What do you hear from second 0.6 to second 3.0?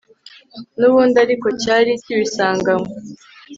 n'ubundi ariko cyari kibisanganywe